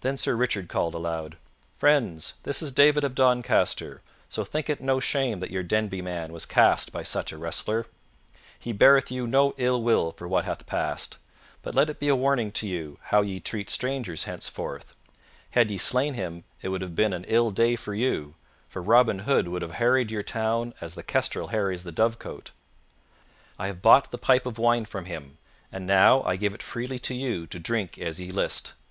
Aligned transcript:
Then 0.00 0.16
Sir 0.16 0.36
Richard 0.36 0.70
called 0.70 0.94
aloud, 0.94 1.36
"Friends, 1.76 2.32
this 2.44 2.62
is 2.62 2.72
David 2.72 3.04
of 3.04 3.14
Doncaster; 3.14 4.00
so 4.26 4.42
think 4.42 4.70
it 4.70 4.80
no 4.80 5.00
shame 5.00 5.40
that 5.40 5.50
your 5.50 5.62
Denby 5.62 6.00
man 6.00 6.32
was 6.32 6.46
cast 6.46 6.92
by 6.92 7.02
such 7.02 7.30
a 7.30 7.36
wrestler. 7.36 7.84
He 8.58 8.72
beareth 8.72 9.10
you 9.10 9.26
no 9.26 9.52
ill 9.58 9.82
will 9.82 10.12
for 10.12 10.26
what 10.26 10.46
hath 10.46 10.64
passed, 10.64 11.18
but 11.60 11.74
let 11.74 11.90
it 11.90 12.00
be 12.00 12.08
a 12.08 12.16
warning 12.16 12.52
to 12.52 12.66
you 12.66 12.98
how 13.10 13.20
ye 13.20 13.38
treat 13.38 13.68
strangers 13.68 14.24
henceforth. 14.24 14.94
Had 15.50 15.70
ye 15.70 15.76
slain 15.76 16.14
him 16.14 16.44
it 16.62 16.70
would 16.70 16.80
have 16.80 16.96
been 16.96 17.12
an 17.12 17.24
ill 17.28 17.50
day 17.50 17.76
for 17.76 17.92
you, 17.94 18.32
for 18.70 18.80
Robin 18.80 19.18
Hood 19.28 19.48
would 19.48 19.60
have 19.60 19.72
harried 19.72 20.10
your 20.10 20.22
town 20.22 20.72
as 20.80 20.94
the 20.94 21.02
kestrel 21.02 21.48
harries 21.48 21.84
the 21.84 21.92
dovecote. 21.92 22.52
I 23.58 23.66
have 23.66 23.82
bought 23.82 24.10
the 24.10 24.16
pipe 24.16 24.46
of 24.46 24.56
wine 24.56 24.86
from 24.86 25.04
him, 25.04 25.36
and 25.70 25.86
now 25.86 26.22
I 26.22 26.36
give 26.36 26.54
it 26.54 26.62
freely 26.62 26.98
to 27.00 27.14
you 27.14 27.46
to 27.48 27.58
drink 27.58 27.98
as 27.98 28.18
ye 28.18 28.30
list. 28.30 28.72